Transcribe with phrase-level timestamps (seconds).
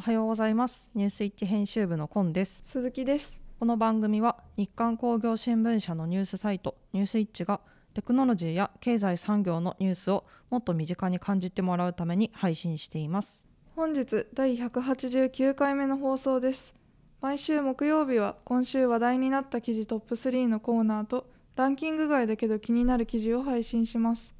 [0.00, 0.90] おはようございます。
[0.94, 2.62] ニュースイッチ編集部のコンです。
[2.64, 3.38] 鈴木です。
[3.58, 7.60] この番組は日刊工業新聞社のニュースサイトニュースイッチが
[7.92, 13.44] テクノロジーや経済産業のニュースをもっと身近に感じてもらうために配信しています。
[13.76, 16.72] 本日第189回目の放送です。
[17.20, 21.26] 毎週木曜日は今週話題になった記事トップ3のコーナーと
[21.56, 24.34] ランキング外だけど気になる記事を配信します。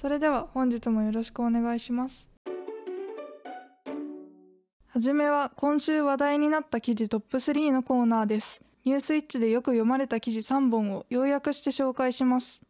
[0.00, 2.27] それでは本日もよろしくお願いします
[4.90, 8.58] はじめは今週話題になった記事トップ3のコーナーです。
[8.86, 12.62] ニュースイッチでよく読まれた記事3本を要約して紹介します。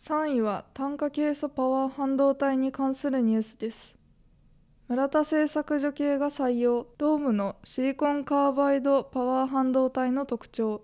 [0.00, 3.94] 3位は単価ケイ素パワー半導体に関するニュースです。
[4.88, 10.80] 村田製作所系が採用ロームのシリコンカーバイドパワー半導体の特徴。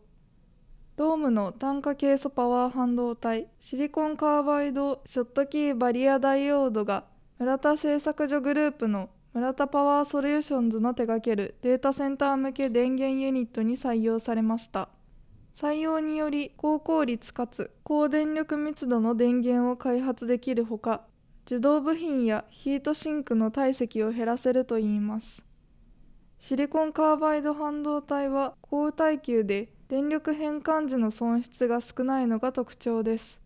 [0.98, 7.04] ロームの単価ケイ素パワー半導体シリコンカーバイドショットキーバリアダイオードが
[7.38, 14.88] 村田製作所グループの村田パワーソリューションズの手掛けるデータセンター向け電源ユニットに採用されました。
[15.54, 21.02] 採用により高効率かつ高電力密度の電源を開発できるほか
[21.46, 25.44] 受動部品やヒートシンクの体積を減らせるといいます。
[26.40, 33.40] シリコンカーバイド半導体は高耐久で電力変換時の損失が少ないのが特徴です。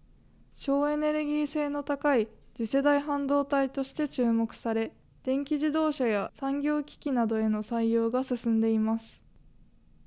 [0.54, 4.92] 省エネルギー性の高い次世代半導体として注目され
[5.24, 9.22] 電気自動車や産業機器などへの採用が進んでいます。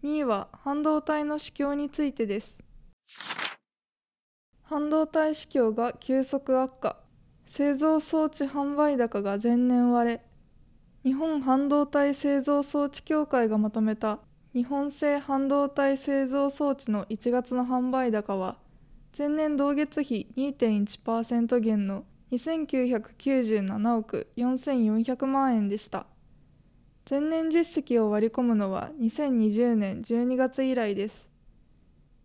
[0.04, 2.60] 2位は半導体の市況についてです。
[4.62, 6.98] 半導体市況が急速悪化。
[7.48, 10.22] 製造装置販売高が前年割れ。
[11.04, 14.20] 日本半導体製造装置協会がまとめた
[14.54, 18.58] 日本製半導体製造装置の1月の販売高は
[19.18, 26.08] 前年同月比2.1%減の2997億4400万円でした。
[27.10, 31.30] 前年実績を割り込むのは2020年12月以来です。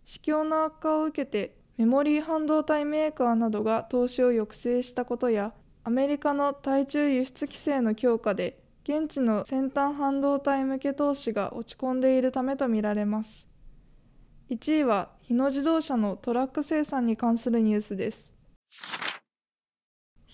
[0.05, 5.53] 市況の悪化を受けてメモリー半導体メーカーなどが投資を抑制したことや
[5.85, 13.47] アメリカの対中輸出規制の強化で現地の先端半導体向け投資が落ち込んでいるためとみられます。
[14.51, 18.33] 1位は日野自動車のトラック生産に関するニュースです。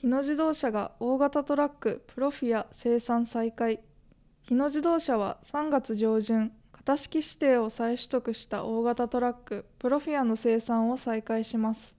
[0.00, 3.80] 日野自動車が大型トラックプロフィア生産再開。
[4.42, 11.96] 日野自動車は3月上旬型式指定を再取得した大型トラックプロフィアの生産を再開します。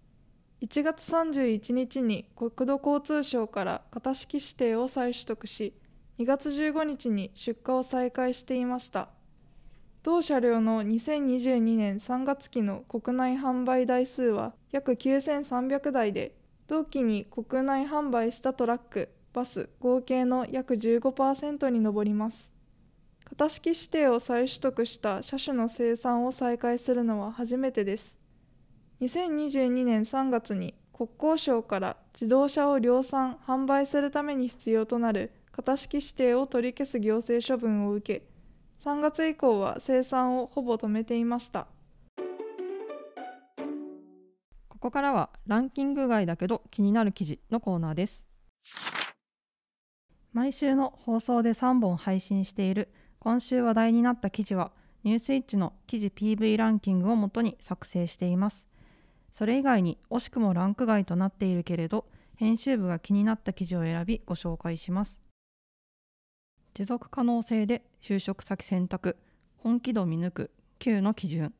[0.61, 5.73] 1月31日に国土交通省から型式指定を再取得し
[6.19, 9.09] 2月15日に出荷を再開していました。
[10.03, 16.38] 同車両の2022年3月期の国内販売台数は約9300台で
[16.69, 22.53] 同期に国内販売したトラックバス合計の約15%に上ります。
[23.27, 28.19] 型式指定を再取得した車種の生産を再開するのは初めてです。
[29.01, 38.27] 2022年3月に国交省から自動車を量産販売するために必要となる型式指定を取り消す行政処分を受け
[38.83, 41.65] 3月以降は生産をほぼ止めていました。
[44.79, 48.23] ここからはランキング外だけど気になる記事のコーナーです。
[50.31, 52.87] 毎週の放送で3本配信している
[53.19, 54.71] 今週話題になった記事は
[55.03, 58.67] ニュースイッチの記事 PV ランキングをもとに作成しています。
[59.37, 62.05] それ以外に惜しくもランク外となっているけれど
[62.37, 65.19] 編集部が気になった記事を選びご紹介します。
[66.73, 69.17] 持続可能性で就職先選択
[69.57, 71.53] 本気度見抜く9の基準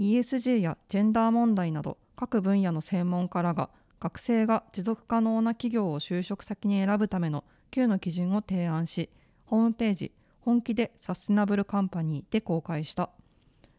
[0.00, 3.70] ESG やジェンダー問題など各分野の専門家らが
[4.00, 9.08] 学生が持続可能な企業を就職先に選ぶための9の基準を提案し
[9.44, 13.10] ホームページ本気でサステナブルカンパニーで公開した。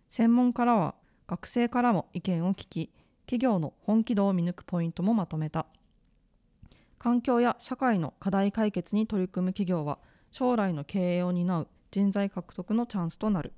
[0.09, 0.95] 専門家らは
[1.27, 2.93] 学生からも意見を聞き
[3.25, 5.65] 企業の本気度を見抜くポイントもまとめた。
[6.97, 9.99] 環境や社会の課題解決に取り組む企業は
[10.31, 13.51] 将来の経営を担う人材獲得のチャンスとなる。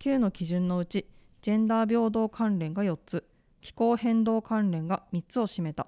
[0.00, 1.06] 9の基準のうち
[1.40, 3.24] ジェンダー平等関連が4つ。
[3.60, 5.86] 気候変動関連が3つを占めた。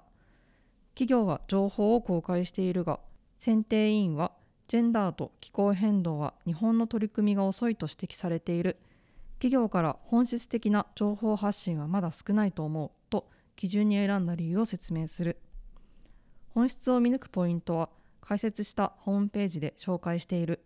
[0.95, 2.99] 企業は情報を公開しているが
[3.39, 4.31] 選定委員は
[4.67, 8.77] ジェンダーと気候変動は日本の取り組みが遅いと指摘されている。
[9.39, 13.27] 企業から本質的な情報発信はまだ少ないと思うと
[13.57, 15.37] 基準に選んだ理由を説明する。
[16.49, 17.89] 本質を見抜くポイントは
[18.21, 20.61] 解説したホームページで紹介している。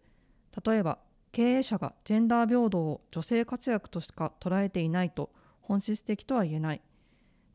[0.63, 0.99] 例えば
[1.31, 5.31] 経営者がジェンダー平等を女性活躍としか捉えていないと
[5.61, 6.81] 本質的とは言えない。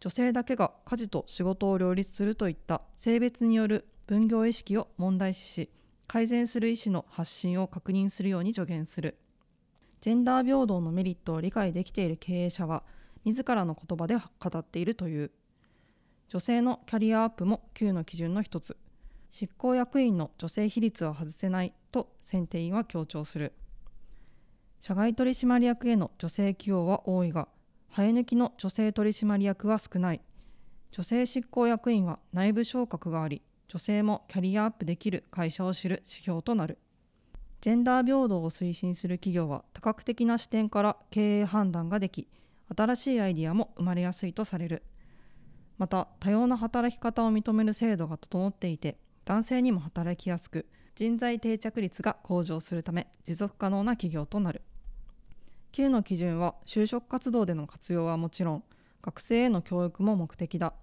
[0.02, 5.70] 女性だけが家事と仕事を両立するといった性別による分業意識を問題視し
[6.08, 9.16] 改善する意思の発信を確認するように助言する。
[10.00, 12.82] ジェンダー平等のメリットを理解できている経営者は
[13.24, 15.30] 自らの言葉で語っているという。
[16.28, 18.76] 女性のキャリアアップも Q の基準の一つ。
[19.30, 23.52] 執行役員の女性比率は外せないと選定員は強調する。
[24.80, 27.46] 社外取締役への女性起用は多いが
[27.94, 30.22] 生え抜きの女性取締役は少ない。
[30.92, 36.78] 女性執行役員は内部昇格があり女性もキャリアアップできる会社を知る指標となる。
[37.60, 42.28] ジェンダー平等を推進する企業は多角的な視点から経営判断ができ
[42.74, 44.82] 新しいアイディアも生まれやすいとされる。
[45.76, 48.96] また多様な働き方を認める制度が整っていて
[49.26, 54.62] 男性にも働きやすく人材定着率が向上するため持続可能な企業となる。
[55.72, 58.64] 9の基準は就職活動での活用はもちろん
[59.00, 60.74] 学生への教育も目的だ。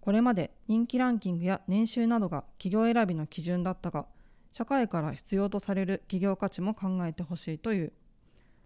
[0.00, 4.06] これまで人気ランキングや年収などが企業選びの基準だったが
[4.52, 7.92] 社会から必要とされる企業価値も考えてほしいという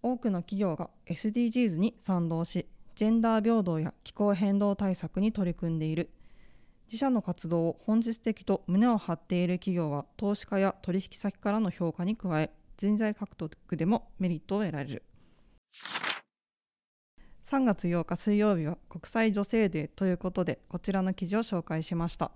[0.01, 2.65] 多くの企業が SDGs に賛同し
[2.95, 6.09] ジェンダー平等や気候変動対策に取り組んでいる。
[6.87, 15.03] 自社の活動を本質的と胸を張っている企業は投資家や取引先からの評価に加え人材獲得でもメリットを得られる。
[17.49, 22.31] 3月8日水曜日は国際女性デーということでこちらの記事を紹介しました。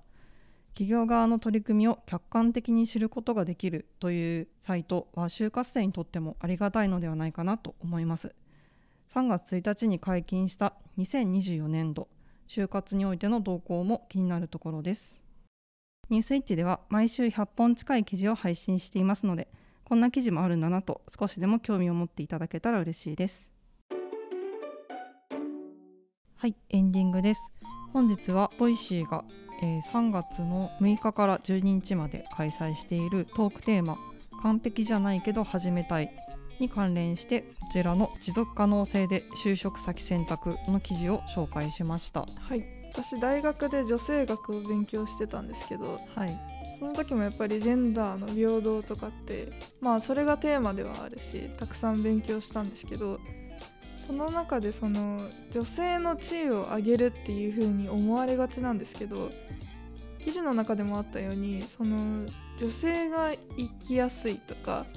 [0.73, 8.33] 企業側の取り組みを客観的に知ることができるというサイトは就活生にとってもありがたいのではないかなと思います。
[9.13, 12.07] 3月1日に解禁した2024年度
[12.47, 15.19] 就活においての動向も気になるところです。
[16.09, 19.49] ニュースイッチでは毎週100本近い記事を配信していますので
[19.91, 23.51] こんな記事もあるんだなと少しでも興味を持っていただけたら嬉しいです。
[26.38, 27.41] はいエンディングです。
[27.91, 29.25] 本日は Voicy が、
[29.61, 33.97] えー、3月の6日から12日まで開催しているトークテーマ
[34.41, 36.09] 完璧じゃないけど始めたい
[36.61, 42.21] に関連してこちらの持続可能性で就職先選択の記事を紹介しました。
[42.39, 46.39] はい私大学で女性学を勉強してたんですけど、はい、
[46.81, 49.51] その時もやっぱりジェンダーの平等とかって
[49.81, 53.19] まあそれがテーマではあるしたくさん勉強したんですけど
[54.07, 59.29] その中でその女性の地位を上げるっていう風に思われがちなんですけど
[60.25, 62.25] 記事の中でもあったようにその
[62.59, 64.87] 女性が生きやすいとか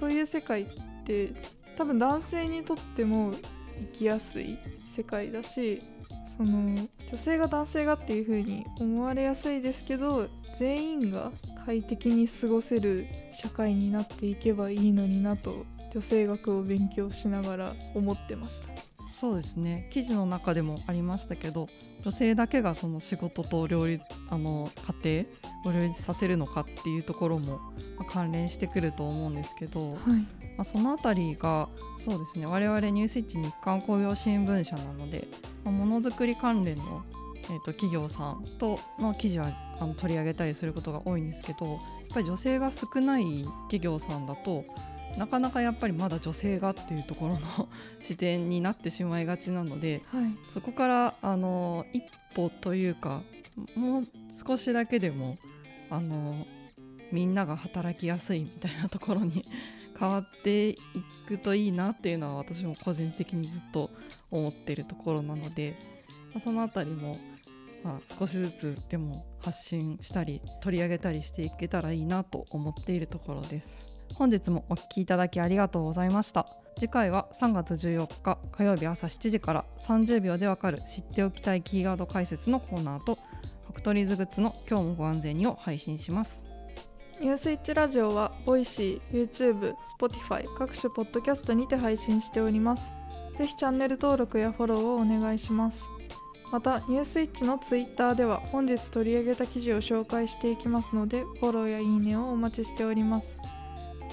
[0.00, 0.66] そういう世界っ
[1.04, 1.32] て
[1.78, 3.34] 多分男性にとっても
[3.78, 5.80] 生きやすい世界だし
[6.40, 10.26] その女性が男性がっていう風に思われやすいですけど
[10.56, 11.32] 全員が
[11.66, 18.68] 快適に過ごせる社会になっていけばいいのになと女性学を勉強しながら思ってました。
[19.12, 19.90] そうですね。
[19.92, 21.68] 記事の中でもありましたけど
[22.02, 24.70] 女性だけがその仕事と両立あの
[25.04, 25.26] 家
[25.64, 27.60] 庭を両立させるのかっていうところも
[28.08, 31.68] 関連してくると思うんですけど、はい、まあ、その辺りが
[32.04, 35.28] そうですね我々ニュースイッチ日刊工業新聞社なので、
[35.64, 37.02] まあ、ものづくり関連の、
[37.44, 41.78] えーと、企業さんとの記事はあの取り上げたりすることが多いんですけどやっ
[42.14, 44.64] ぱり女性が少ない企業さんだと
[45.16, 47.68] なかなかやっぱりまだ女性がっていうところの
[48.00, 52.04] 視点になってしまいがちなので、はい、そこからあの一
[52.34, 53.22] 歩というか
[53.74, 54.06] もう
[54.46, 55.38] 少しだけでも
[55.90, 56.46] あの
[57.12, 59.44] みんなが働きやすいみたいなところに
[60.00, 60.76] 変わってい
[61.28, 63.90] くといいなっていうのは私も個人的にずっと
[64.30, 65.76] 思ってるところなので、
[66.32, 67.18] まあ、その辺りも、
[67.84, 73.90] まあ、少しずつでも発信したり取り上げたりしていけたらいいなと思っているところです。
[74.14, 86.42] 本日もお聴きいただきありがとうございました次回は3月14日火曜日朝7時から30秒でわかる知っておきたいキーワード解説のコーナーとファクトリーズグッズの今日もご安全にを配信します
[87.20, 92.90] ニュースイッチラジオは Voicy、YouTube、Spotify 各種ポッドキャストにて配信しております。
[93.36, 95.84] ぜひチャンネル登録やフォローをお願いします。
[96.50, 103.36] またニュースイッチの Twitter では本日取り上げた記事を紹介していきますのでフォローやいいねをお待ちしております。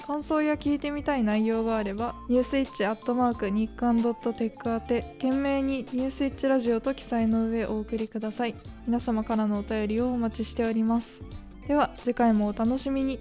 [0.06, 8.54] 感想や聞いてみたい内容があればニュースイッチアットマーク日刊ドットテック宛て懸命にニュースイッチラジオと記載の上お送りください。
[8.86, 11.22] 皆様からのお便りをお待ちしております。
[11.68, 13.20] では次回もお楽しみに。